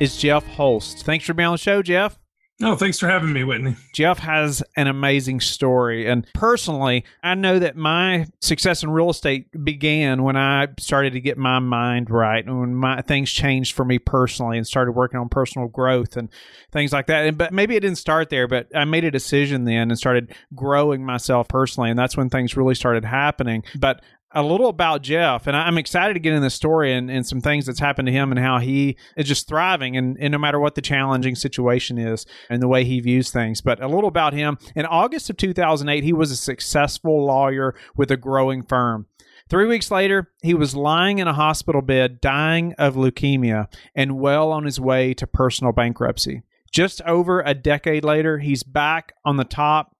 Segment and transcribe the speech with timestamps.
[0.00, 1.04] is Jeff Holst.
[1.04, 2.18] Thanks for being on the show, Jeff.
[2.60, 3.76] No, thanks for having me, Whitney.
[3.94, 6.08] Jeff has an amazing story.
[6.08, 11.20] And personally, I know that my success in real estate began when I started to
[11.20, 15.20] get my mind right and when my things changed for me personally and started working
[15.20, 16.30] on personal growth and
[16.72, 17.26] things like that.
[17.26, 20.34] And, but maybe it didn't start there, but I made a decision then and started
[20.52, 21.90] growing myself personally.
[21.90, 23.62] And that's when things really started happening.
[23.76, 27.26] But a little about Jeff, and I'm excited to get in the story and, and
[27.26, 30.38] some things that's happened to him and how he is just thriving, and, and no
[30.38, 33.60] matter what the challenging situation is and the way he views things.
[33.60, 34.58] But a little about him.
[34.76, 39.06] In August of 2008, he was a successful lawyer with a growing firm.
[39.48, 44.52] Three weeks later, he was lying in a hospital bed, dying of leukemia, and well
[44.52, 46.42] on his way to personal bankruptcy.
[46.70, 49.96] Just over a decade later, he's back on the top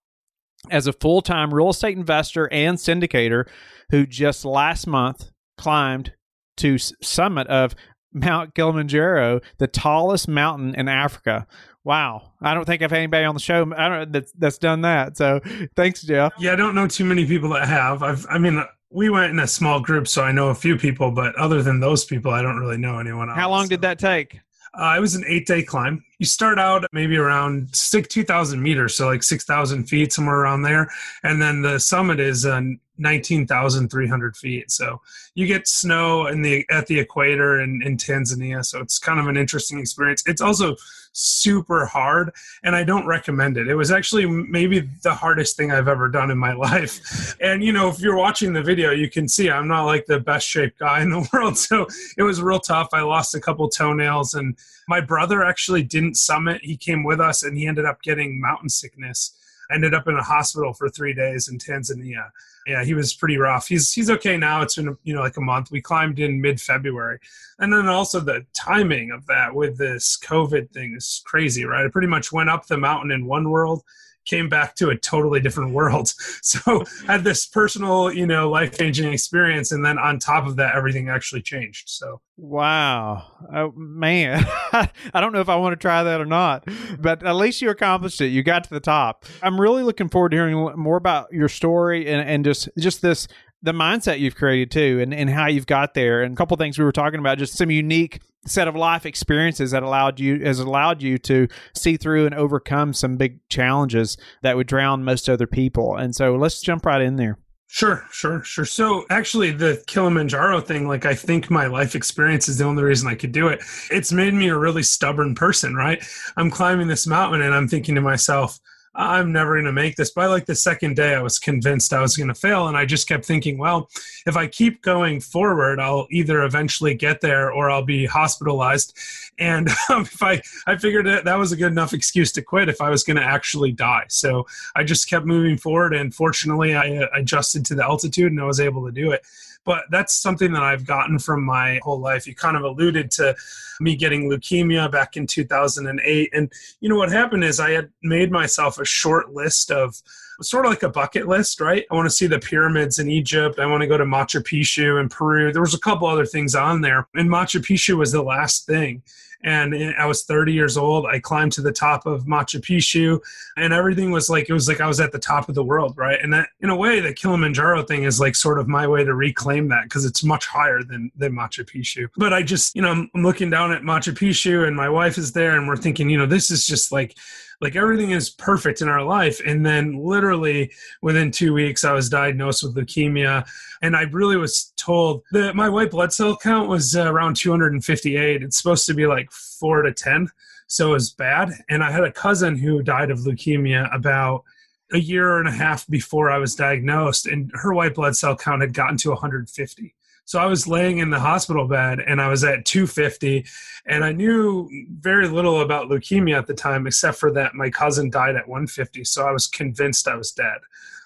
[0.69, 3.47] as a full time real estate investor and syndicator
[3.91, 6.13] who just last month climbed
[6.57, 7.75] to summit of
[8.13, 11.47] Mount Kilimanjaro, the tallest mountain in Africa.
[11.83, 13.65] Wow, I don't think I've had anybody on the show
[14.09, 15.15] that's, that's done that.
[15.17, 15.39] So,
[15.75, 16.33] thanks, Jeff.
[16.37, 18.03] Yeah, I don't know too many people that have.
[18.03, 21.11] I've, I mean, we went in a small group, so I know a few people,
[21.11, 23.37] but other than those people, I don't really know anyone else.
[23.37, 24.39] How long did that take?
[24.73, 26.03] Uh, it was an eight day climb.
[26.19, 30.89] You start out maybe around six, 2,000 meters, so like 6,000 feet, somewhere around there.
[31.23, 32.61] And then the summit is uh,
[32.97, 34.69] 19,300 feet.
[34.71, 35.01] So
[35.33, 38.63] you get snow in the at the equator in, in Tanzania.
[38.63, 40.23] So it's kind of an interesting experience.
[40.25, 40.75] It's also
[41.11, 42.31] super hard
[42.63, 43.67] and I don't recommend it.
[43.67, 47.35] It was actually maybe the hardest thing I've ever done in my life.
[47.41, 50.19] And you know, if you're watching the video, you can see I'm not like the
[50.19, 51.57] best shaped guy in the world.
[51.57, 52.89] So it was real tough.
[52.93, 54.57] I lost a couple toenails and
[54.87, 56.61] my brother actually didn't summit.
[56.63, 59.33] He came with us and he ended up getting mountain sickness.
[59.71, 62.29] Ended up in a hospital for three days in Tanzania
[62.69, 63.67] yeah, he was pretty rough.
[63.67, 64.61] He's he's okay now.
[64.61, 65.71] It's been you know like a month.
[65.71, 67.19] We climbed in mid February,
[67.57, 71.85] and then also the timing of that with this COVID thing is crazy, right?
[71.85, 73.83] I pretty much went up the mountain in one world
[74.29, 76.13] came back to a totally different world.
[76.41, 80.75] So had this personal, you know, life changing experience, and then on top of that,
[80.75, 81.89] everything actually changed.
[81.89, 83.23] So wow,
[83.53, 84.89] oh, man, I
[85.21, 86.67] don't know if I want to try that or not,
[86.99, 88.27] but at least you accomplished it.
[88.27, 89.25] You got to the top.
[89.43, 93.27] I'm really looking forward to hearing more about your story and and just just this
[93.61, 96.77] the mindset you've created too and, and how you've got there and a couple things
[96.77, 100.59] we were talking about just some unique set of life experiences that allowed you has
[100.59, 105.47] allowed you to see through and overcome some big challenges that would drown most other
[105.47, 107.37] people and so let's jump right in there
[107.71, 108.65] Sure, sure, sure.
[108.65, 113.07] So actually the Kilimanjaro thing, like I think my life experience is the only reason
[113.07, 113.61] I could do it.
[113.91, 116.03] It's made me a really stubborn person, right?
[116.35, 118.59] I'm climbing this mountain and I'm thinking to myself,
[118.95, 120.11] I'm never going to make this.
[120.11, 122.67] By like the second day, I was convinced I was going to fail.
[122.67, 123.89] And I just kept thinking, well,
[124.25, 128.97] if I keep going forward, I'll either eventually get there or I'll be hospitalized.
[129.37, 132.69] And um, if I, I figured that that was a good enough excuse to quit
[132.69, 134.05] if I was going to actually die.
[134.09, 135.93] So I just kept moving forward.
[135.93, 139.23] And fortunately, I uh, adjusted to the altitude and I was able to do it
[139.65, 142.25] but that's something that I've gotten from my whole life.
[142.27, 143.35] You kind of alluded to
[143.79, 146.29] me getting leukemia back in 2008.
[146.33, 149.95] And, you know, what happened is I had made myself a short list of
[150.41, 151.85] sort of like a bucket list, right?
[151.89, 153.59] I want to see the pyramids in Egypt.
[153.59, 155.51] I want to go to Machu Picchu in Peru.
[155.51, 159.03] There was a couple other things on there, and Machu Picchu was the last thing
[159.43, 161.05] and eh, I was 30 years old.
[161.05, 163.19] I climbed to the top of Machu Picchu,
[163.57, 165.97] and everything was like it was like I was at the top of the world,
[165.97, 166.19] right?
[166.21, 169.13] And that, in a way, the Kilimanjaro thing is like sort of my way to
[169.13, 172.07] reclaim that because it's much higher than than Machu Picchu.
[172.17, 175.17] But I just, you know, I'm, I'm looking down at Machu Picchu, and my wife
[175.17, 177.17] is there, and we're thinking, you know, this is just like
[177.61, 179.41] like everything is perfect in our life.
[179.45, 180.71] And then literally
[181.01, 183.47] within two weeks i was diagnosed with leukemia.
[183.81, 188.57] And i really was told that my white blood cell count was around 258 it's
[188.57, 190.29] supposed to be like 4 to 10
[190.67, 191.51] so it was bad.
[191.69, 194.43] And i had a cousin who died of leukemia about
[194.91, 197.27] a year and a half before i was diagnosed.
[197.27, 199.95] And her white blood cell count had gotten to 150
[200.29, 203.47] so I was laying in the hospital bed and I was at 250
[203.87, 208.11] and I knew very little about leukemia at the time except for that my cousin
[208.11, 209.05] died at 150.
[209.05, 210.59] So I was convinced I was dead.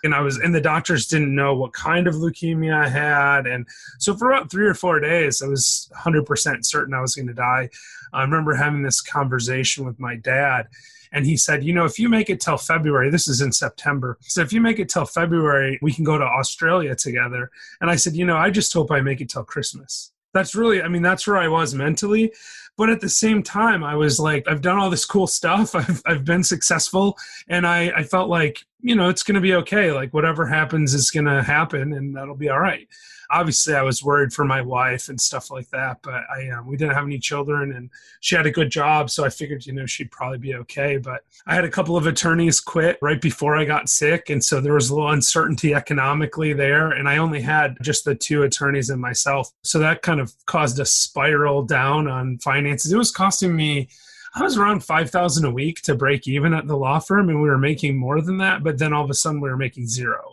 [0.04, 3.48] And I was, and the doctors didn't know what kind of leukemia I had.
[3.48, 3.66] And
[3.98, 7.34] so for about three or four days, I was 100% certain I was going to
[7.34, 7.70] die.
[8.12, 10.68] I remember having this conversation with my dad
[11.14, 14.18] and he said, you know, if you make it till February, this is in September.
[14.22, 17.52] So if you make it till February, we can go to Australia together.
[17.80, 20.12] And I said, you know, I just hope I make it till Christmas.
[20.34, 22.34] That's really, I mean, that's where I was mentally.
[22.76, 25.76] But at the same time, I was like, I've done all this cool stuff.
[25.76, 27.16] I've, I've been successful.
[27.48, 29.92] And I, I felt like, you know, it's going to be okay.
[29.92, 32.88] Like whatever happens is going to happen and that'll be all right
[33.30, 36.78] obviously I was worried for my wife and stuff like that, but I um, we
[36.78, 37.90] didn't have any children and
[38.20, 40.98] she had a good job, so I figured you know she'd probably be okay.
[40.98, 44.62] But I had a couple of attorneys quit right before I got sick, and so
[44.62, 48.90] there was a little uncertainty economically there, and I only had just the two attorneys
[48.90, 52.92] and myself, so that kind of caused a spiral down on finances.
[52.92, 53.90] It was costing me.
[54.36, 57.42] I was around five thousand a week to break even at the law firm, and
[57.42, 58.64] we were making more than that.
[58.64, 60.33] But then all of a sudden, we were making zero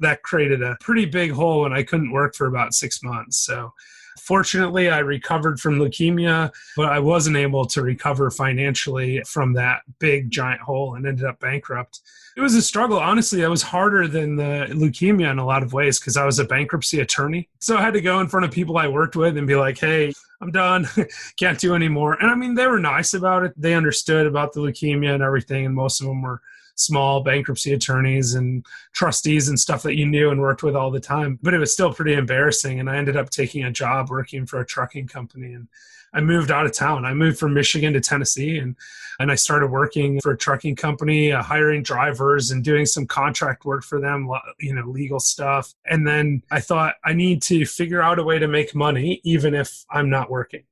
[0.00, 3.38] that created a pretty big hole and I couldn't work for about six months.
[3.38, 3.72] So
[4.18, 10.30] fortunately, I recovered from leukemia, but I wasn't able to recover financially from that big
[10.30, 12.00] giant hole and ended up bankrupt.
[12.36, 12.98] It was a struggle.
[12.98, 16.38] Honestly, it was harder than the leukemia in a lot of ways because I was
[16.38, 17.48] a bankruptcy attorney.
[17.58, 19.78] So I had to go in front of people I worked with and be like,
[19.78, 20.88] hey, I'm done.
[21.38, 22.16] Can't do anymore.
[22.20, 23.52] And I mean, they were nice about it.
[23.56, 25.66] They understood about the leukemia and everything.
[25.66, 26.40] And most of them were
[26.80, 31.00] small bankruptcy attorneys and trustees and stuff that you knew and worked with all the
[31.00, 31.38] time.
[31.42, 32.80] But it was still pretty embarrassing.
[32.80, 35.52] And I ended up taking a job working for a trucking company.
[35.52, 35.68] And
[36.12, 37.04] I moved out of town.
[37.04, 38.74] I moved from Michigan to Tennessee and,
[39.20, 43.64] and I started working for a trucking company, uh, hiring drivers and doing some contract
[43.64, 44.28] work for them,
[44.58, 45.72] you know, legal stuff.
[45.84, 49.54] And then I thought I need to figure out a way to make money, even
[49.54, 50.62] if I'm not working.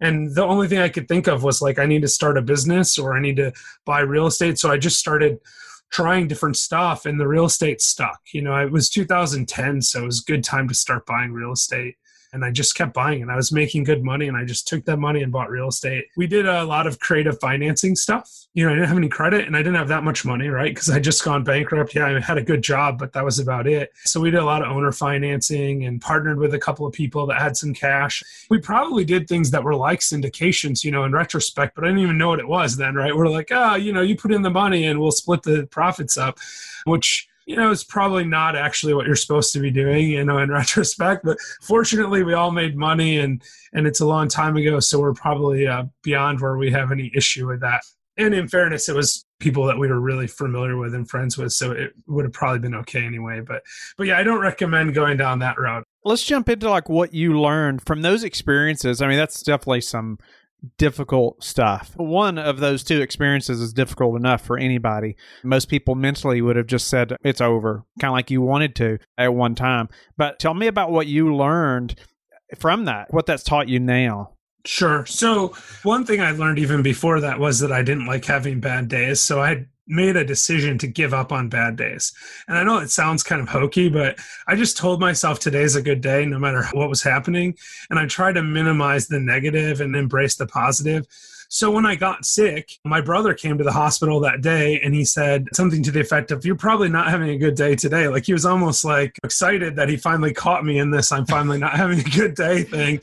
[0.00, 2.42] And the only thing I could think of was like, I need to start a
[2.42, 3.52] business or I need to
[3.84, 4.58] buy real estate.
[4.58, 5.38] So I just started
[5.90, 8.20] trying different stuff and the real estate stuck.
[8.32, 11.52] You know, it was 2010, so it was a good time to start buying real
[11.52, 11.96] estate
[12.34, 14.84] and I just kept buying and I was making good money and I just took
[14.86, 16.06] that money and bought real estate.
[16.16, 18.30] We did a lot of creative financing stuff.
[18.54, 20.74] You know, I didn't have any credit and I didn't have that much money, right?
[20.74, 21.94] Because I just gone bankrupt.
[21.94, 23.92] Yeah, I had a good job, but that was about it.
[24.04, 27.24] So we did a lot of owner financing and partnered with a couple of people
[27.26, 28.22] that had some cash.
[28.50, 32.02] We probably did things that were like syndications, you know, in retrospect, but I didn't
[32.02, 33.16] even know what it was then, right?
[33.16, 36.18] We're like, oh, you know, you put in the money and we'll split the profits
[36.18, 36.38] up,
[36.84, 40.38] which you know, it's probably not actually what you're supposed to be doing, you know,
[40.38, 41.24] in retrospect.
[41.24, 43.42] But fortunately, we all made money, and
[43.72, 47.10] and it's a long time ago, so we're probably uh, beyond where we have any
[47.14, 47.82] issue with that.
[48.16, 51.52] And in fairness, it was people that we were really familiar with and friends with,
[51.52, 53.40] so it would have probably been okay anyway.
[53.40, 53.62] But
[53.98, 55.84] but yeah, I don't recommend going down that road.
[56.04, 59.02] Let's jump into like what you learned from those experiences.
[59.02, 60.18] I mean, that's definitely some
[60.78, 61.92] difficult stuff.
[61.96, 65.16] One of those two experiences is difficult enough for anybody.
[65.42, 68.98] Most people mentally would have just said it's over, kind of like you wanted to
[69.18, 69.88] at one time.
[70.16, 71.96] But tell me about what you learned
[72.58, 74.32] from that, what that's taught you now.
[74.66, 75.04] Sure.
[75.04, 75.48] So,
[75.82, 79.20] one thing I learned even before that was that I didn't like having bad days.
[79.20, 82.12] So, I made a decision to give up on bad days.
[82.48, 85.82] And I know it sounds kind of hokey, but I just told myself today's a
[85.82, 87.56] good day no matter what was happening.
[87.90, 91.06] And I tried to minimize the negative and embrace the positive.
[91.54, 95.04] So when I got sick, my brother came to the hospital that day and he
[95.04, 98.08] said something to the effect of, You're probably not having a good day today.
[98.08, 101.58] Like he was almost like excited that he finally caught me in this I'm finally
[101.58, 103.00] not having a good day thing.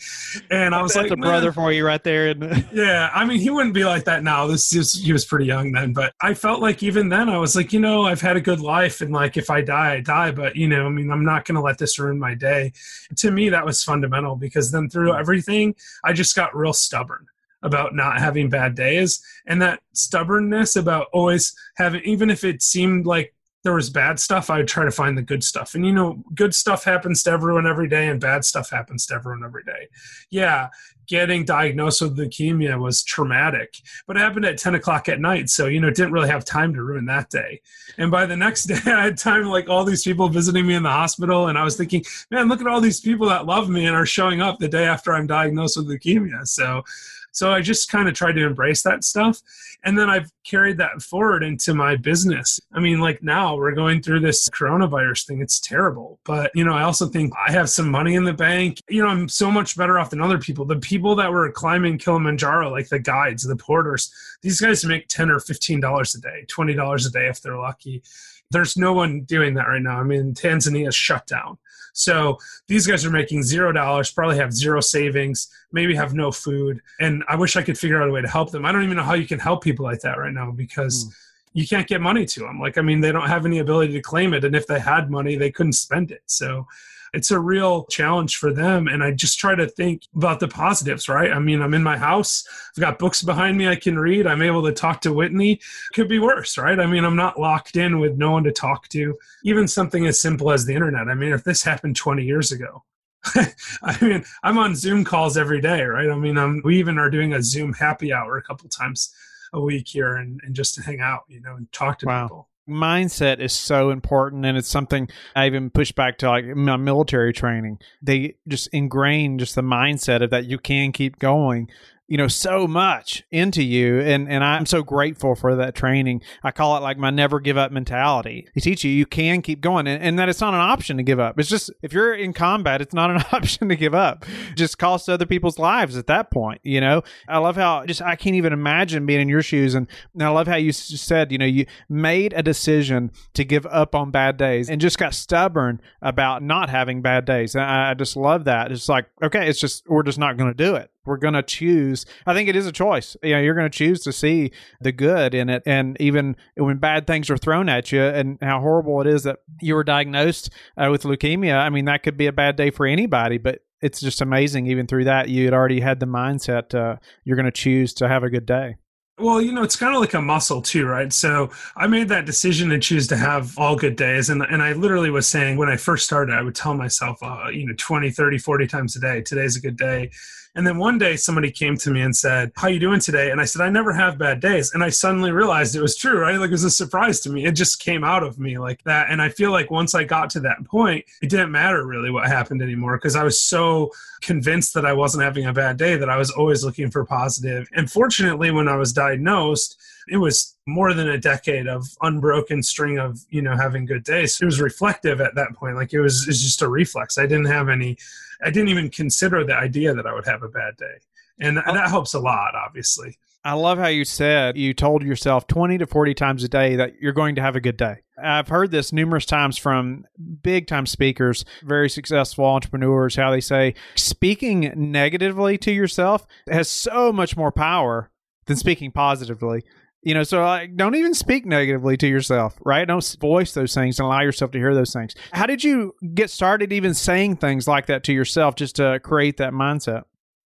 [0.50, 2.36] And I was That's like, a brother for you right there.
[2.74, 3.10] yeah.
[3.14, 4.48] I mean, he wouldn't be like that now.
[4.48, 7.56] This is, he was pretty young then, but I felt like even then I was
[7.56, 10.32] like, you know, I've had a good life and like if I die, I die.
[10.32, 12.74] But, you know, I mean, I'm not going to let this ruin my day.
[13.16, 15.20] to me, that was fundamental because then through hmm.
[15.22, 15.74] everything,
[16.04, 17.28] I just got real stubborn
[17.64, 23.06] about not having bad days and that stubbornness about always having even if it seemed
[23.06, 25.76] like there was bad stuff i would try to find the good stuff.
[25.76, 29.16] And you know good stuff happens to everyone every day and bad stuff happens to
[29.16, 29.88] everyone every day.
[30.30, 30.70] Yeah
[31.08, 33.76] getting diagnosed with leukemia was traumatic
[34.08, 36.74] but it happened at 10 o'clock at night so you know didn't really have time
[36.74, 37.60] to ruin that day.
[37.98, 40.84] And by the next day i had time like all these people visiting me in
[40.84, 43.86] the hospital and i was thinking man look at all these people that love me
[43.86, 46.48] and are showing up the day after i'm diagnosed with leukemia.
[46.48, 46.84] So
[47.32, 49.40] so I just kind of tried to embrace that stuff.
[49.84, 52.60] And then I've carried that forward into my business.
[52.74, 55.42] I mean, like now we're going through this coronavirus thing.
[55.42, 56.20] It's terrible.
[56.26, 58.80] But, you know, I also think I have some money in the bank.
[58.90, 60.66] You know, I'm so much better off than other people.
[60.66, 65.30] The people that were climbing Kilimanjaro, like the guides, the porters, these guys make 10
[65.30, 68.02] or $15 a day, $20 a day if they're lucky.
[68.50, 70.00] There's no one doing that right now.
[70.00, 71.58] I mean, Tanzania's shut down.
[71.94, 76.82] So these guys are making zero dollars, probably have zero savings, maybe have no food.
[77.00, 78.66] And I wish I could figure out a way to help them.
[78.66, 81.06] I don't even know how you can help people like that right now because.
[81.06, 81.14] Mm
[81.54, 82.60] you can't get money to them.
[82.60, 84.46] Like, I mean, they don't have any ability to claim it.
[84.46, 86.24] And if they had money, they couldn't spend it.
[86.26, 86.66] So
[87.14, 88.88] it's a real challenge for them.
[88.88, 91.32] And I just try to think about the positives, right?
[91.32, 94.42] I mean, I'm in my house, I've got books behind me I can read, I'm
[94.42, 95.60] able to talk to Whitney.
[95.94, 96.80] Could be worse, right?
[96.80, 99.18] I mean, I'm not locked in with no one to talk to.
[99.44, 101.10] Even something as simple as the internet.
[101.10, 102.84] I mean, if this happened 20 years ago,
[103.84, 106.10] I mean, I'm on Zoom calls every day, right?
[106.10, 109.14] I mean, I'm, we even are doing a Zoom happy hour a couple times
[109.54, 112.26] a week here and, and just to hang out, you know, and talk to wow.
[112.26, 116.78] people mindset is so important and it's something i even push back to like my
[116.78, 121.68] military training they just ingrain just the mindset of that you can keep going
[122.12, 126.22] you know so much into you and and I'm so grateful for that training.
[126.44, 128.50] I call it like my never give up mentality.
[128.54, 131.04] They teach you you can keep going and, and that it's not an option to
[131.04, 131.40] give up.
[131.40, 134.26] It's just if you're in combat, it's not an option to give up.
[134.56, 137.02] Just costs other people's lives at that point, you know.
[137.30, 140.28] I love how just I can't even imagine being in your shoes and, and I
[140.28, 144.36] love how you said, you know, you made a decision to give up on bad
[144.36, 147.56] days and just got stubborn about not having bad days.
[147.56, 148.70] And I, I just love that.
[148.70, 151.44] It's like, okay, it's just we're just not going to do it we're going to
[151.44, 154.52] choose i think it is a choice you know you're going to choose to see
[154.80, 158.60] the good in it and even when bad things are thrown at you and how
[158.60, 162.28] horrible it is that you were diagnosed uh, with leukemia i mean that could be
[162.28, 165.80] a bad day for anybody but it's just amazing even through that you had already
[165.80, 168.76] had the mindset uh, you're going to choose to have a good day
[169.22, 171.12] well, you know, it's kind of like a muscle too, right?
[171.14, 174.30] So I made that decision to choose to have all good days.
[174.30, 177.50] And, and I literally was saying when I first started, I would tell myself, uh,
[177.52, 180.10] you know, 20, 30, 40 times a day, today's a good day.
[180.54, 183.32] And then one day somebody came to me and said, How you doing today?
[183.32, 184.74] And I said, I never have bad days.
[184.74, 186.38] And I suddenly realized it was true, right?
[186.38, 187.46] Like it was a surprise to me.
[187.46, 189.10] It just came out of me like that.
[189.10, 192.28] And I feel like once I got to that point, it didn't matter really what
[192.28, 193.92] happened anymore because I was so
[194.22, 197.70] convinced that I wasn't having a bad day that I was always looking for positive.
[197.74, 202.98] And fortunately, when I was diagnosed, it was more than a decade of unbroken string
[202.98, 206.24] of you know having good days it was reflective at that point like it was,
[206.24, 207.98] it was just a reflex i didn't have any
[208.44, 210.98] I didn't even consider the idea that I would have a bad day.
[211.40, 211.74] And oh.
[211.74, 213.18] that helps a lot, obviously.
[213.44, 216.94] I love how you said you told yourself 20 to 40 times a day that
[217.02, 218.02] you're going to have a good day.
[218.24, 220.06] I've heard this numerous times from
[220.44, 227.12] big time speakers, very successful entrepreneurs, how they say speaking negatively to yourself has so
[227.12, 228.12] much more power
[228.46, 229.64] than speaking positively.
[230.04, 232.88] You know, so like, don't even speak negatively to yourself, right?
[232.88, 235.14] Don't voice those things and allow yourself to hear those things.
[235.32, 239.38] How did you get started even saying things like that to yourself just to create
[239.38, 240.04] that mindset?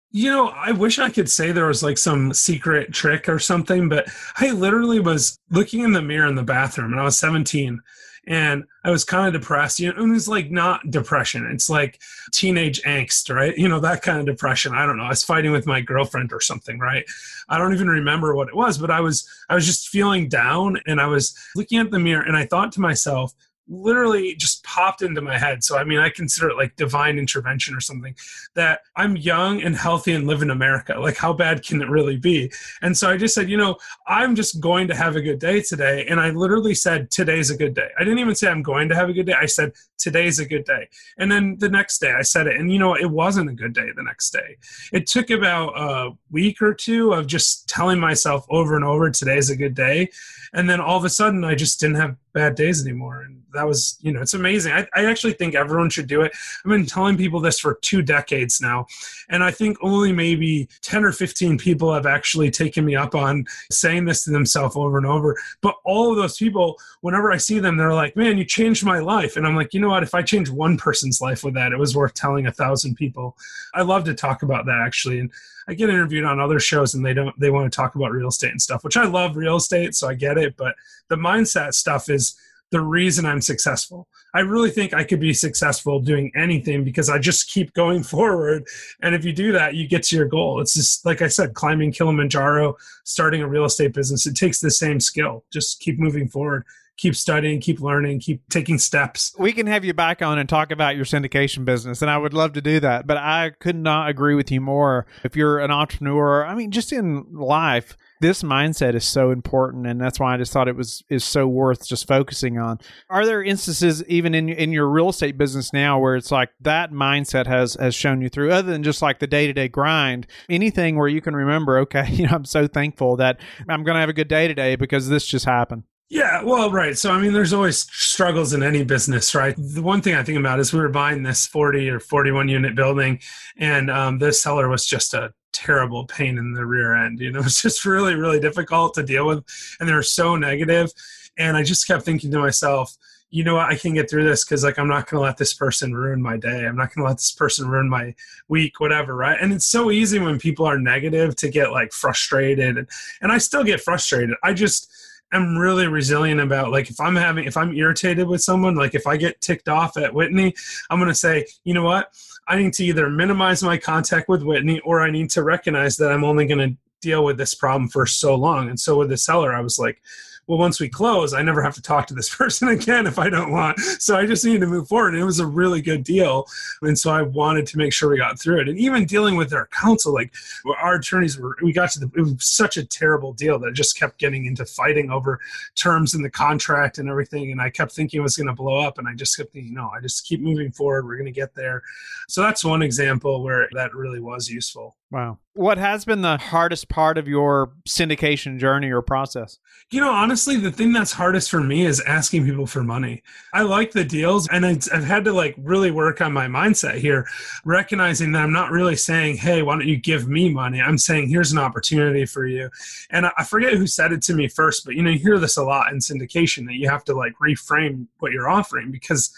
[0.10, 3.90] You know, I wish I could say there was like some secret trick or something,
[3.90, 4.08] but
[4.38, 7.80] I literally was looking in the mirror in the bathroom and I was 17
[8.26, 9.80] and I was kind of depressed.
[9.80, 11.50] You know, it was like not depression.
[11.52, 12.00] It's like
[12.32, 13.58] teenage angst, right?
[13.58, 14.74] You know, that kind of depression.
[14.74, 15.04] I don't know.
[15.04, 17.06] I was fighting with my girlfriend or something, right?
[17.50, 20.80] I don't even remember what it was, but I was I was just feeling down
[20.86, 23.34] and I was looking at the mirror and I thought to myself,
[23.68, 25.64] literally just popped into my head.
[25.64, 28.16] So, I mean, I consider it like divine intervention or something
[28.56, 31.00] that I'm young and healthy and live in America.
[31.00, 32.52] Like, how bad can it really be?
[32.82, 33.78] And so I just said, you know,
[34.08, 36.06] I'm just going to have a good day today.
[36.10, 37.90] And I literally said, today's a good day.
[37.98, 39.34] I didn't even say I'm going to have a good day.
[39.34, 40.90] I said, today's a good day.
[41.18, 42.60] And then the next day I said it.
[42.60, 44.58] And, you know, it wasn't a good day the next day.
[44.92, 49.50] It took about a week or two of just telling myself over and over, today's
[49.50, 50.10] a good day.
[50.54, 53.22] And then all of a sudden, I just didn't have bad days anymore.
[53.22, 54.74] And that was, you know, it's amazing.
[54.74, 56.32] I, I actually think everyone should do it.
[56.64, 58.88] I've been telling people this for two decades now.
[59.30, 63.46] And I think only maybe 10 or 15 people have actually taken me up on
[63.72, 65.38] saying this to themselves over and over.
[65.62, 69.00] But all of those people, whenever I see them, they're like, man, you changed my
[69.00, 69.38] life.
[69.38, 70.04] And I'm like, you know what?
[70.04, 73.38] If I change one person's life with that, it was worth telling a thousand people.
[73.74, 75.20] I love to talk about that actually.
[75.20, 75.32] And
[75.68, 78.28] I get interviewed on other shows and they don't they want to talk about real
[78.28, 80.58] estate and stuff, which I love real estate, so I get it.
[80.58, 80.76] But
[81.08, 82.36] the mindset stuff is
[82.74, 84.08] the reason I'm successful.
[84.34, 88.66] I really think I could be successful doing anything because I just keep going forward.
[89.04, 90.60] And if you do that, you get to your goal.
[90.60, 94.26] It's just like I said, climbing Kilimanjaro, starting a real estate business.
[94.26, 95.44] It takes the same skill.
[95.54, 96.66] Just keep moving forward
[96.98, 99.36] keep studying, keep learning, keep taking steps.
[99.38, 102.34] We can have you back on and talk about your syndication business, and I would
[102.34, 103.08] love to do that.
[103.08, 105.06] But I could not agree with you more.
[105.24, 110.00] If you're an entrepreneur, I mean, just in life, this mindset is so important and
[110.00, 112.80] that's why I just thought it was is so worth just focusing on.
[113.10, 116.94] Are there instances even in in your real estate business now where it's like that
[116.94, 121.10] mindset has has shown you through other than just like the day-to-day grind, anything where
[121.10, 124.14] you can remember, okay, you know, I'm so thankful that I'm going to have a
[124.14, 125.84] good day today because this just happened.
[126.14, 126.96] Yeah, well, right.
[126.96, 129.56] So, I mean, there's always struggles in any business, right?
[129.58, 132.76] The one thing I think about is we were buying this 40 or 41 unit
[132.76, 133.20] building,
[133.58, 137.20] and um, this seller was just a terrible pain in the rear end.
[137.20, 139.44] You know, it's just really, really difficult to deal with,
[139.80, 140.92] and they were so negative.
[141.40, 142.96] And I just kept thinking to myself,
[143.32, 145.38] you know what, I can get through this because like I'm not going to let
[145.38, 146.68] this person ruin my day.
[146.68, 148.14] I'm not going to let this person ruin my
[148.48, 149.40] week, whatever, right?
[149.42, 152.88] And it's so easy when people are negative to get like frustrated, and,
[153.20, 154.36] and I still get frustrated.
[154.44, 154.92] I just
[155.32, 159.08] am really resilient about like if I'm having if I'm irritated with someone, like if
[159.08, 160.54] I get ticked off at Whitney,
[160.90, 162.14] I'm to say, you know what,
[162.48, 166.12] I need to either minimize my contact with Whitney or I need to recognize that
[166.12, 168.70] I'm only to deal with this problem for so long.
[168.70, 170.02] And so with the seller, I was like
[170.48, 173.30] well, once we close, I never have to talk to this person again if I
[173.30, 173.80] don't want.
[173.80, 175.14] So I just needed to move forward.
[175.14, 176.48] And it was a really good deal.
[176.82, 178.70] And so I wanted to make sure we got through it.
[178.70, 180.34] And even dealing with our counsel, like
[180.82, 183.98] our attorneys were, we got to the, it was such a terrible deal that just
[183.98, 185.40] kept getting into fighting over
[185.76, 187.52] terms in the contract and everything.
[187.52, 188.98] And I kept thinking it was going to blow up.
[188.98, 191.06] And I just kept thinking, no, I just keep moving forward.
[191.06, 191.84] We're going to get there.
[192.28, 194.96] So that's one example where that really was useful.
[195.14, 195.38] Wow.
[195.54, 199.60] What has been the hardest part of your syndication journey or process?
[199.92, 203.22] You know, honestly, the thing that's hardest for me is asking people for money.
[203.54, 207.28] I like the deals, and I've had to like really work on my mindset here,
[207.64, 210.82] recognizing that I'm not really saying, hey, why don't you give me money?
[210.82, 212.72] I'm saying, here's an opportunity for you.
[213.12, 215.58] And I forget who said it to me first, but you know, you hear this
[215.58, 219.32] a lot in syndication that you have to like reframe what you're offering because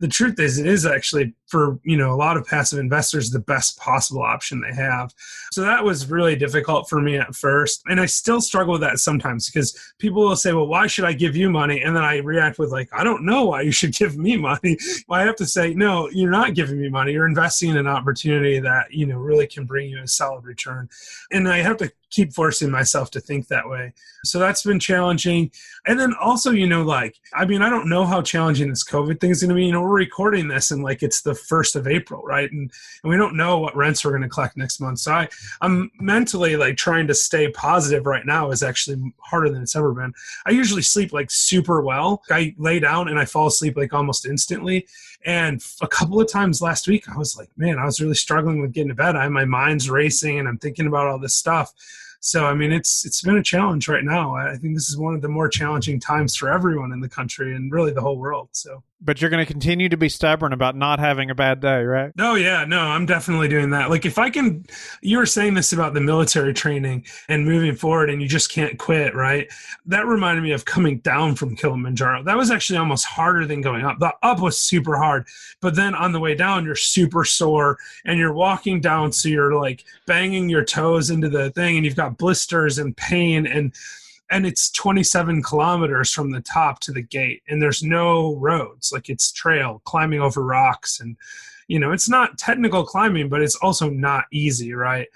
[0.00, 3.40] the truth is it is actually for you know a lot of passive investors the
[3.40, 5.12] best possible option they have
[5.52, 8.98] so that was really difficult for me at first and i still struggle with that
[8.98, 12.18] sometimes because people will say well why should i give you money and then i
[12.18, 14.78] react with like i don't know why you should give me money
[15.08, 17.88] well, i have to say no you're not giving me money you're investing in an
[17.88, 20.88] opportunity that you know really can bring you a solid return
[21.32, 23.92] and i have to keep forcing myself to think that way.
[24.24, 25.50] So that's been challenging.
[25.86, 29.20] And then also, you know, like, I mean, I don't know how challenging this COVID
[29.20, 29.64] thing is going to be.
[29.64, 32.50] You know, we're recording this and like it's the 1st of April, right?
[32.50, 32.70] And,
[33.02, 35.00] and we don't know what rents we're going to collect next month.
[35.00, 35.28] So I,
[35.60, 39.92] I'm mentally like trying to stay positive right now is actually harder than it's ever
[39.92, 40.12] been.
[40.46, 42.22] I usually sleep like super well.
[42.30, 44.86] I lay down and I fall asleep like almost instantly.
[45.24, 48.60] And a couple of times last week, I was like, man, I was really struggling
[48.60, 49.16] with getting to bed.
[49.16, 51.72] I my mind's racing and I'm thinking about all this stuff.
[52.20, 54.34] So I mean, it's it's been a challenge right now.
[54.34, 57.54] I think this is one of the more challenging times for everyone in the country
[57.54, 58.50] and really the whole world.
[58.52, 61.82] So but you're going to continue to be stubborn about not having a bad day,
[61.82, 62.12] right?
[62.16, 63.88] No, yeah, no, I'm definitely doing that.
[63.88, 64.66] Like if I can,
[65.00, 68.78] you were saying this about the military training and moving forward, and you just can't
[68.78, 69.50] quit, right?
[69.86, 72.24] That reminded me of coming down from Kilimanjaro.
[72.24, 73.98] That was actually almost harder than going up.
[73.98, 75.26] The up was super hard,
[75.60, 79.54] but then on the way down, you're super sore and you're walking down, so you're
[79.54, 83.74] like banging your toes into the thing, and you've got blisters and pain and
[84.30, 88.92] and it's 27 kilometers from the top to the gate and there's no roads.
[88.92, 91.16] Like it's trail climbing over rocks and
[91.68, 95.08] you know it's not technical climbing but it's also not easy right?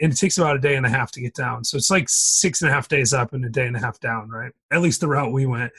[0.00, 1.62] And it takes about a day and a half to get down.
[1.64, 4.00] So it's like six and a half days up and a day and a half
[4.00, 4.52] down right?
[4.70, 5.72] At least the route we went.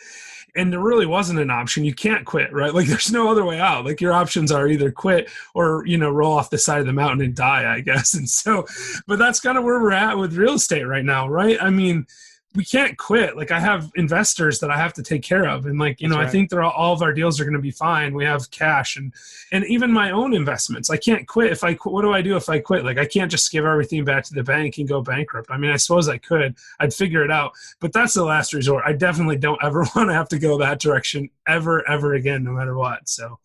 [0.56, 1.84] And there really wasn't an option.
[1.84, 2.74] You can't quit right?
[2.74, 3.86] Like there's no other way out.
[3.86, 6.94] Like your options are either quit or you know roll off the side of the
[6.94, 8.14] mountain and die i guess.
[8.24, 8.68] And so
[9.08, 11.58] but that's kind of where we're at with real estate right now right?
[11.60, 12.06] I mean
[12.56, 13.36] we can't quit.
[13.36, 16.16] Like I have investors that I have to take care of, and like you That's
[16.16, 16.28] know, right.
[16.28, 18.14] I think they're all, all, of our deals are going to be fine.
[18.14, 19.14] We have cash, and
[19.52, 20.90] and even my own investments.
[20.90, 21.74] I can't quit if I.
[21.84, 22.86] What do I do if I quit?
[22.86, 25.50] Like I can't just give everything back to the bank and go bankrupt.
[25.50, 26.56] I mean, I suppose I could.
[26.80, 28.84] I'd figure it out, but that's the last resort.
[28.86, 32.52] I definitely don't ever want to have to go that direction ever, ever again, no
[32.52, 33.10] matter what.
[33.10, 33.40] So.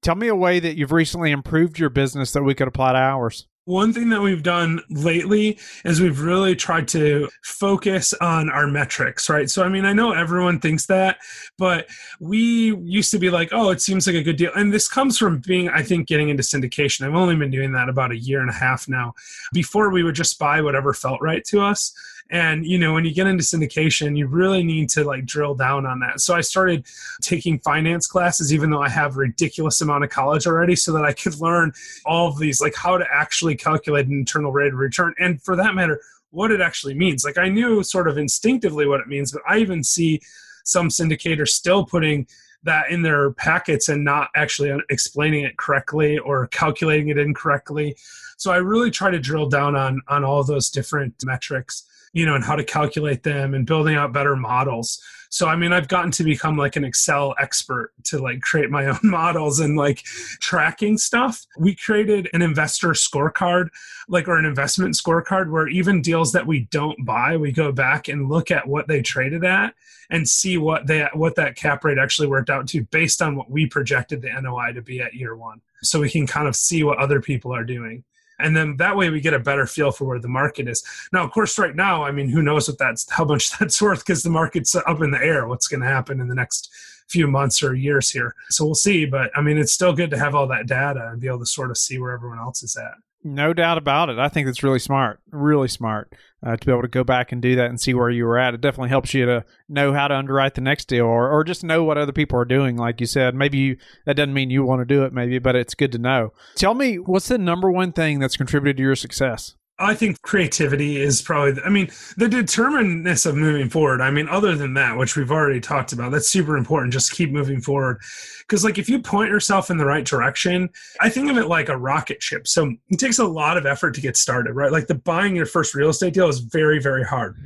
[0.00, 2.98] Tell me a way that you've recently improved your business that we could apply to
[2.98, 3.46] ours.
[3.66, 9.30] One thing that we've done lately is we've really tried to focus on our metrics,
[9.30, 9.48] right?
[9.48, 11.16] So, I mean, I know everyone thinks that,
[11.56, 11.88] but
[12.20, 14.52] we used to be like, oh, it seems like a good deal.
[14.54, 17.06] And this comes from being, I think, getting into syndication.
[17.06, 19.14] I've only been doing that about a year and a half now.
[19.54, 21.94] Before, we would just buy whatever felt right to us
[22.30, 25.86] and you know when you get into syndication you really need to like drill down
[25.86, 26.20] on that.
[26.20, 26.86] So i started
[27.22, 31.04] taking finance classes even though i have a ridiculous amount of college already so that
[31.04, 31.72] i could learn
[32.06, 35.56] all of these like how to actually calculate an internal rate of return and for
[35.56, 37.24] that matter what it actually means.
[37.24, 40.20] Like i knew sort of instinctively what it means but i even see
[40.64, 42.26] some syndicators still putting
[42.64, 47.94] that in their packets and not actually explaining it correctly or calculating it incorrectly.
[48.38, 52.36] So I really try to drill down on on all those different metrics you know,
[52.36, 55.02] and how to calculate them and building out better models.
[55.30, 58.86] So, I mean, I've gotten to become like an Excel expert to like create my
[58.90, 60.04] own models and like
[60.40, 61.44] tracking stuff.
[61.58, 63.70] We created an investor scorecard,
[64.08, 68.06] like, or an investment scorecard where even deals that we don't buy, we go back
[68.06, 69.74] and look at what they traded at
[70.08, 73.50] and see what they what that cap rate actually worked out to based on what
[73.50, 75.60] we projected the NOI to be at year one.
[75.82, 78.04] So we can kind of see what other people are doing
[78.38, 80.82] and then that way we get a better feel for where the market is.
[81.12, 84.00] Now of course right now i mean who knows what that's how much that's worth
[84.00, 86.70] because the market's up in the air what's going to happen in the next
[87.08, 88.34] few months or years here.
[88.50, 91.20] So we'll see but i mean it's still good to have all that data and
[91.20, 94.18] be able to sort of see where everyone else is at no doubt about it.
[94.18, 96.12] I think it's really smart, really smart
[96.44, 98.38] uh, to be able to go back and do that and see where you were
[98.38, 98.54] at.
[98.54, 101.64] It definitely helps you to know how to underwrite the next deal or, or just
[101.64, 102.76] know what other people are doing.
[102.76, 105.56] Like you said, maybe you, that doesn't mean you want to do it, maybe, but
[105.56, 106.32] it's good to know.
[106.54, 109.54] Tell me, what's the number one thing that's contributed to your success?
[109.78, 114.00] I think creativity is probably, I mean, the determinedness of moving forward.
[114.00, 116.92] I mean, other than that, which we've already talked about, that's super important.
[116.92, 118.00] Just keep moving forward.
[118.40, 121.68] Because, like, if you point yourself in the right direction, I think of it like
[121.68, 122.46] a rocket ship.
[122.46, 124.70] So it takes a lot of effort to get started, right?
[124.70, 127.36] Like, the buying your first real estate deal is very, very hard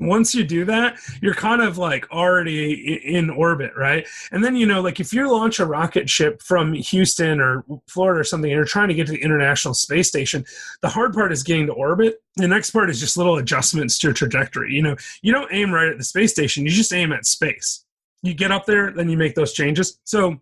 [0.00, 4.06] once you do that, you're kind of like already in orbit, right?
[4.32, 8.20] And then, you know, like if you launch a rocket ship from Houston or Florida
[8.20, 10.44] or something, and you're trying to get to the International Space Station,
[10.82, 12.22] the hard part is getting to orbit.
[12.36, 14.72] The next part is just little adjustments to your trajectory.
[14.72, 17.84] You know, you don't aim right at the space station, you just aim at space.
[18.22, 19.98] You get up there, then you make those changes.
[20.04, 20.40] So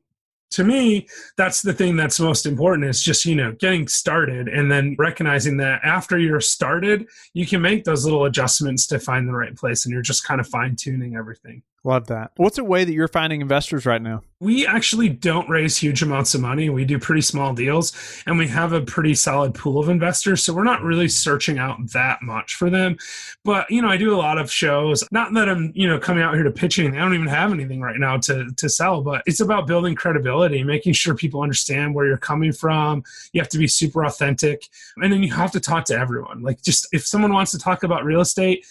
[0.53, 4.71] to me that's the thing that's most important is just you know getting started and
[4.71, 9.33] then recognizing that after you're started you can make those little adjustments to find the
[9.33, 12.31] right place and you're just kind of fine tuning everything Love that.
[12.37, 14.23] What's a way that you're finding investors right now?
[14.39, 16.71] We actually don't raise huge amounts of money.
[16.71, 17.93] We do pretty small deals
[18.25, 20.45] and we have a pretty solid pool of investors.
[20.45, 22.99] So we're not really searching out that much for them.
[23.45, 25.03] But, you know, I do a lot of shows.
[25.11, 26.97] Not that I'm, you know, coming out here to pitching.
[26.97, 30.63] I don't even have anything right now to, to sell, but it's about building credibility,
[30.63, 33.03] making sure people understand where you're coming from.
[33.33, 34.69] You have to be super authentic.
[34.99, 36.43] And then you have to talk to everyone.
[36.43, 38.67] Like, just if someone wants to talk about real estate,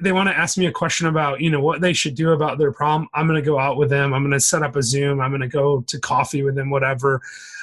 [0.00, 2.58] they want to ask me a question about you know what they should do about
[2.58, 4.82] their problem i'm going to go out with them i'm going to set up a
[4.82, 7.20] zoom i'm going to go to coffee with them whatever.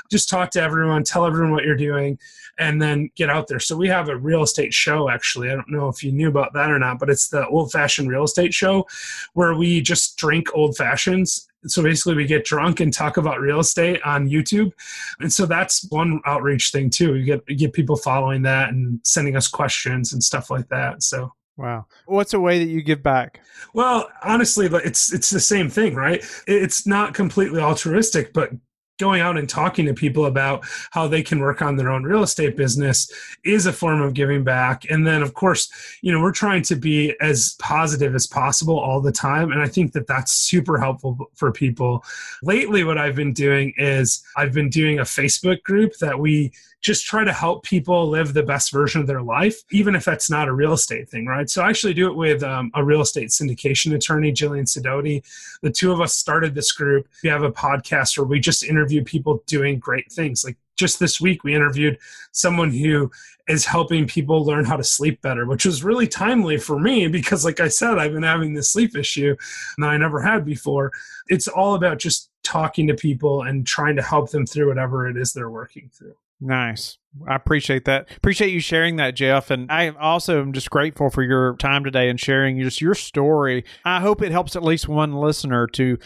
[0.09, 2.17] Just talk to everyone tell everyone what you're doing
[2.59, 3.59] and then get out there.
[3.59, 5.51] So we have a real estate show actually.
[5.51, 8.09] I don't know if you knew about that or not but it's the old fashioned
[8.09, 8.85] real estate show
[9.33, 11.47] where we just drink old fashions.
[11.65, 14.71] So basically we get drunk and talk about real estate on youtube.
[15.19, 17.15] And so that's one outreach thing too.
[17.15, 21.03] You get you get people following that and sending us questions and stuff like that.
[21.03, 21.87] So Wow.
[22.05, 23.41] What's a way that you give back?
[23.73, 26.23] Well, honestly, it's it's the same thing, right?
[26.47, 28.51] It's not completely altruistic, but
[28.99, 32.23] going out and talking to people about how they can work on their own real
[32.23, 33.11] estate business
[33.43, 35.69] is a form of giving back and then of course
[36.01, 39.67] you know we're trying to be as positive as possible all the time and i
[39.67, 42.03] think that that's super helpful for people
[42.41, 47.05] lately what i've been doing is i've been doing a facebook group that we just
[47.05, 50.47] try to help people live the best version of their life, even if that's not
[50.47, 51.49] a real estate thing, right?
[51.49, 55.23] So I actually do it with um, a real estate syndication attorney, Jillian Sidoti.
[55.61, 57.07] The two of us started this group.
[57.23, 60.45] We have a podcast where we just interview people doing great things.
[60.45, 61.97] Like just this week, we interviewed
[62.31, 63.11] someone who
[63.47, 67.43] is helping people learn how to sleep better, which was really timely for me because,
[67.43, 69.35] like I said, I've been having this sleep issue
[69.79, 70.91] that I never had before.
[71.27, 75.17] It's all about just talking to people and trying to help them through whatever it
[75.17, 76.15] is they're working through.
[76.39, 76.97] Nice.
[77.27, 78.09] I appreciate that.
[78.15, 79.49] Appreciate you sharing that, Jeff.
[79.49, 83.65] And I also am just grateful for your time today and sharing just your story.
[83.83, 85.97] I hope it helps at least one listener to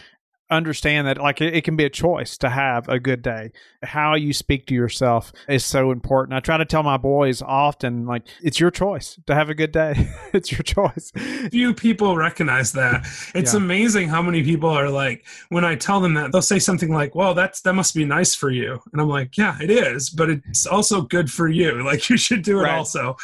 [0.52, 3.52] understand that like it, can be a choice to have a good day.
[3.82, 6.36] How you speak to yourself is so important.
[6.36, 9.72] I try to tell my boys often like it's your choice to have a good
[9.72, 10.08] day.
[10.32, 11.12] It's your choice.
[11.50, 13.06] Few people recognize that.
[13.34, 13.58] It's yeah.
[13.58, 17.14] amazing how many people are like when i tell them that they'll say something like
[17.14, 18.80] well that's that must be nice for you.
[18.92, 21.82] And i'm like yeah it is but it's also good for you.
[21.92, 22.78] Like you should do it right.
[22.78, 23.16] also.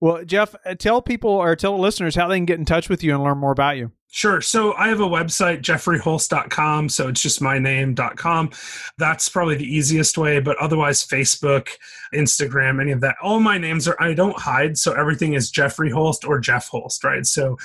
[0.00, 3.02] Well jeff uh, tell people or tell listeners how they can get in touch with
[3.02, 4.42] you and learn more about you Sure.
[4.42, 6.90] So I have a website, jeffreyholst.com.
[6.90, 8.50] So it's just my name.com.
[8.98, 11.68] That's probably the easiest way, but otherwise, Facebook,
[12.12, 13.16] Instagram, any of that.
[13.22, 14.76] All my names are, I don't hide.
[14.76, 17.24] So everything is Jeffrey Holst or Jeff Holst, right?
[17.24, 17.56] So,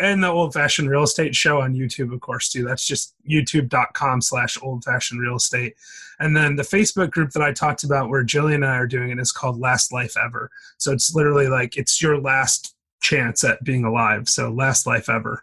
[0.00, 2.64] and the old fashioned real estate show on YouTube, of course, too.
[2.64, 5.74] That's just youtube.com slash old fashioned real estate.
[6.20, 9.10] And then the Facebook group that I talked about where Jillian and I are doing
[9.10, 10.52] it is called Last Life Ever.
[10.76, 14.28] So it's literally like it's your last chance at being alive.
[14.28, 15.42] So last life ever.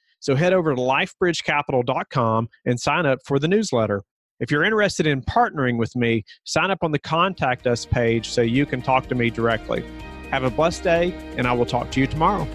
[0.21, 4.03] So head over to lifebridgecapital.com and sign up for the newsletter.
[4.39, 8.41] If you're interested in partnering with me, sign up on the Contact Us page so
[8.41, 9.83] you can talk to me directly.
[10.31, 12.47] Have a blessed day, and I will talk to you tomorrow.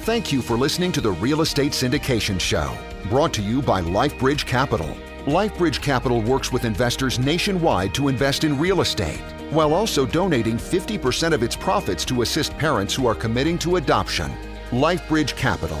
[0.00, 2.76] Thank you for listening to the Real Estate Syndication Show,
[3.08, 4.88] brought to you by LifeBridge Capital.
[5.26, 11.32] LifeBridge Capital works with investors nationwide to invest in real estate, while also donating 50%
[11.32, 14.32] of its profits to assist parents who are committing to adoption.
[14.70, 15.80] LifeBridge Capital,